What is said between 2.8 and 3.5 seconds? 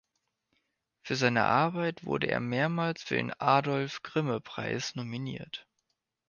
für den